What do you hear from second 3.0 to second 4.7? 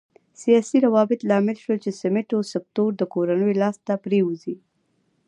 کورنیو لاس ته پرېوځي.